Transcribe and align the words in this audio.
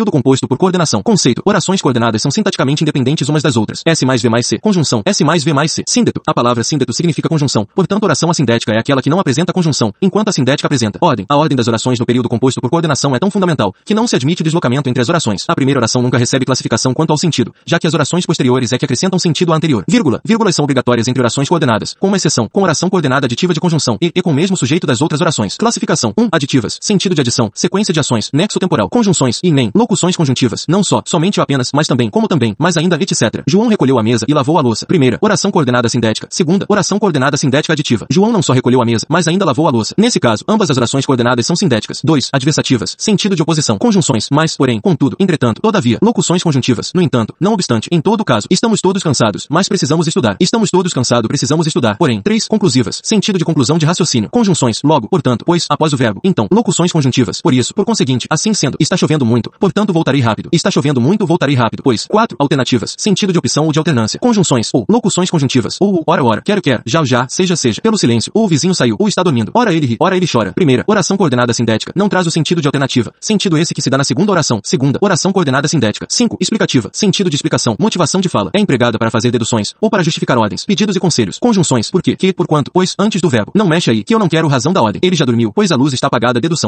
Período 0.00 0.12
composto 0.12 0.48
por 0.48 0.56
coordenação. 0.56 1.02
Conceito. 1.02 1.42
Orações 1.44 1.82
coordenadas 1.82 2.22
são 2.22 2.30
sintaticamente 2.30 2.82
independentes 2.82 3.28
umas 3.28 3.42
das 3.42 3.54
outras. 3.54 3.82
S 3.84 4.06
mais 4.06 4.22
V 4.22 4.30
mais 4.30 4.46
C. 4.46 4.58
Conjunção. 4.58 5.02
S 5.04 5.22
mais 5.22 5.44
V 5.44 5.52
mais 5.52 5.72
C. 5.72 5.84
Síndeto. 5.86 6.22
A 6.26 6.32
palavra 6.32 6.64
síndeto 6.64 6.90
significa 6.94 7.28
conjunção. 7.28 7.68
Portanto, 7.74 8.04
oração 8.04 8.30
assindética 8.30 8.72
é 8.72 8.78
aquela 8.78 9.02
que 9.02 9.10
não 9.10 9.20
apresenta 9.20 9.52
conjunção, 9.52 9.92
enquanto 10.00 10.30
a 10.30 10.32
sindética 10.32 10.66
apresenta. 10.66 10.98
Ordem. 11.02 11.26
A 11.28 11.36
ordem 11.36 11.54
das 11.54 11.68
orações 11.68 12.00
no 12.00 12.06
período 12.06 12.30
composto 12.30 12.62
por 12.62 12.70
coordenação 12.70 13.14
é 13.14 13.18
tão 13.18 13.30
fundamental 13.30 13.74
que 13.84 13.92
não 13.92 14.06
se 14.06 14.16
admite 14.16 14.42
deslocamento 14.42 14.88
entre 14.88 15.02
as 15.02 15.08
orações. 15.10 15.44
A 15.46 15.54
primeira 15.54 15.78
oração 15.78 16.00
nunca 16.00 16.16
recebe 16.16 16.46
classificação 16.46 16.94
quanto 16.94 17.10
ao 17.10 17.18
sentido, 17.18 17.54
já 17.66 17.78
que 17.78 17.86
as 17.86 17.92
orações 17.92 18.24
posteriores 18.24 18.72
é 18.72 18.78
que 18.78 18.86
acrescentam 18.86 19.18
sentido 19.18 19.52
à 19.52 19.56
anterior. 19.56 19.84
Vírgula. 19.86 20.22
Vírgulas 20.24 20.56
são 20.56 20.62
obrigatórias 20.62 21.08
entre 21.08 21.20
orações 21.20 21.46
coordenadas, 21.46 21.94
com 22.00 22.06
uma 22.06 22.16
exceção, 22.16 22.48
com 22.50 22.62
oração 22.62 22.88
coordenada 22.88 23.26
aditiva 23.26 23.52
de 23.52 23.60
conjunção 23.60 23.98
e, 24.00 24.10
e 24.14 24.22
com 24.22 24.30
o 24.30 24.34
mesmo 24.34 24.56
sujeito 24.56 24.86
das 24.86 25.02
outras 25.02 25.20
orações. 25.20 25.58
Classificação. 25.58 26.14
1. 26.16 26.28
Aditivas. 26.32 26.78
Sentido 26.80 27.14
de 27.14 27.20
adição. 27.20 27.50
Sequência 27.54 27.92
de 27.92 28.00
ações. 28.00 28.30
Nexo 28.32 28.58
temporal. 28.58 28.88
Conjunções. 28.88 29.40
E 29.44 29.52
nem. 29.52 29.70
Locuções 29.90 30.16
conjuntivas. 30.16 30.66
Não 30.68 30.84
só, 30.84 31.02
somente 31.04 31.40
ou 31.40 31.42
apenas, 31.42 31.72
mas 31.74 31.88
também, 31.88 32.08
como 32.08 32.28
também, 32.28 32.54
mas 32.56 32.76
ainda, 32.76 32.94
etc. 32.94 33.42
João 33.44 33.66
recolheu 33.66 33.98
a 33.98 34.02
mesa 34.04 34.24
e 34.28 34.32
lavou 34.32 34.56
a 34.56 34.60
louça. 34.60 34.86
Primeira. 34.86 35.18
Oração 35.20 35.50
coordenada 35.50 35.88
sindética. 35.88 36.28
Segunda. 36.30 36.64
Oração 36.68 36.96
coordenada 36.96 37.36
sindética 37.36 37.72
aditiva. 37.72 38.06
João 38.08 38.30
não 38.30 38.40
só 38.40 38.52
recolheu 38.52 38.80
a 38.80 38.84
mesa, 38.84 39.04
mas 39.08 39.26
ainda 39.26 39.44
lavou 39.44 39.66
a 39.66 39.70
louça. 39.72 39.92
Nesse 39.98 40.20
caso, 40.20 40.44
ambas 40.46 40.70
as 40.70 40.76
orações 40.76 41.04
coordenadas 41.04 41.44
são 41.44 41.56
sindéticas. 41.56 42.02
2. 42.04 42.28
Adversativas. 42.32 42.94
Sentido 42.96 43.34
de 43.34 43.42
oposição. 43.42 43.78
Conjunções. 43.78 44.28
Mas, 44.30 44.56
porém, 44.56 44.80
contudo, 44.80 45.16
entretanto, 45.18 45.60
todavia. 45.60 45.98
Locuções 46.00 46.40
conjuntivas. 46.40 46.92
No 46.94 47.02
entanto, 47.02 47.34
não 47.40 47.52
obstante, 47.52 47.88
em 47.90 48.00
todo 48.00 48.24
caso, 48.24 48.46
estamos 48.48 48.80
todos 48.80 49.02
cansados, 49.02 49.48
mas 49.50 49.68
precisamos 49.68 50.06
estudar. 50.06 50.36
Estamos 50.38 50.70
todos 50.70 50.92
cansados, 50.92 51.26
precisamos 51.26 51.66
estudar. 51.66 51.96
Porém, 51.98 52.22
3. 52.22 52.46
Conclusivas. 52.46 53.00
Sentido 53.02 53.40
de 53.40 53.44
conclusão 53.44 53.76
de 53.76 53.86
raciocínio. 53.86 54.30
Conjunções. 54.30 54.82
Logo, 54.84 55.08
portanto, 55.08 55.44
pois, 55.44 55.66
após 55.68 55.92
o 55.92 55.96
verbo. 55.96 56.20
Então, 56.22 56.46
locuções 56.48 56.92
conjuntivas. 56.92 57.42
Por 57.42 57.52
isso, 57.52 57.74
por 57.74 57.84
conseguinte, 57.84 58.28
assim 58.30 58.54
sendo, 58.54 58.76
está 58.78 58.96
chovendo 58.96 59.26
muito, 59.26 59.50
portanto 59.58 59.79
voltarei 59.86 60.20
rápido. 60.20 60.48
Está 60.52 60.70
chovendo 60.70 61.00
muito, 61.00 61.26
voltarei 61.26 61.54
rápido. 61.54 61.82
Pois, 61.82 62.06
4. 62.06 62.36
Alternativas. 62.38 62.94
Sentido 62.98 63.32
de 63.32 63.38
opção 63.38 63.66
ou 63.66 63.72
de 63.72 63.78
alternância. 63.78 64.20
Conjunções. 64.20 64.70
Ou, 64.74 64.84
locuções 64.88 65.30
conjuntivas. 65.30 65.76
Ou, 65.80 66.04
ora, 66.06 66.22
ora, 66.22 66.42
quero, 66.42 66.60
quer, 66.60 66.82
já, 66.84 67.04
já, 67.04 67.26
seja, 67.28 67.56
seja. 67.56 67.80
Pelo 67.80 67.96
silêncio. 67.96 68.30
Ou 68.34 68.44
o 68.44 68.48
vizinho 68.48 68.74
saiu, 68.74 68.96
ou 68.98 69.08
está 69.08 69.22
dormindo. 69.22 69.50
Ora 69.54 69.72
ele 69.72 69.86
ri, 69.86 69.96
ora 69.98 70.16
ele 70.16 70.26
chora. 70.26 70.52
Primeira. 70.52 70.84
Oração 70.86 71.16
coordenada 71.16 71.52
sindética. 71.52 71.92
Não 71.96 72.08
traz 72.08 72.26
o 72.26 72.30
sentido 72.30 72.60
de 72.60 72.68
alternativa. 72.68 73.12
Sentido 73.20 73.56
esse 73.56 73.74
que 73.74 73.82
se 73.82 73.90
dá 73.90 73.98
na 73.98 74.04
segunda 74.04 74.30
oração. 74.30 74.60
Segunda. 74.62 74.98
Oração 75.02 75.32
coordenada 75.32 75.66
sindética. 75.66 76.06
5. 76.08 76.36
Explicativa. 76.40 76.90
Sentido 76.92 77.30
de 77.30 77.36
explicação. 77.36 77.76
Motivação 77.78 78.20
de 78.20 78.28
fala. 78.28 78.50
É 78.54 78.60
empregada 78.60 78.98
para 78.98 79.10
fazer 79.10 79.30
deduções, 79.30 79.74
ou 79.80 79.88
para 79.90 80.02
justificar 80.02 80.38
ordens, 80.38 80.64
pedidos 80.64 80.96
e 80.96 81.00
conselhos. 81.00 81.38
Conjunções. 81.38 81.90
Por 81.90 82.02
quê? 82.02 82.16
Que, 82.16 82.32
por 82.32 82.46
quanto, 82.46 82.70
pois, 82.72 82.94
antes 82.98 83.20
do 83.20 83.28
verbo. 83.28 83.52
Não 83.54 83.66
mexe 83.66 83.90
aí, 83.90 84.04
que 84.04 84.14
eu 84.14 84.18
não 84.18 84.28
quero 84.28 84.48
razão 84.48 84.72
da 84.72 84.82
ordem. 84.82 85.00
Ele 85.02 85.16
já 85.16 85.24
dormiu, 85.24 85.52
pois 85.52 85.72
a 85.72 85.76
luz 85.76 85.92
está 85.92 86.06
apagada. 86.06 86.40
Dedução. 86.40 86.58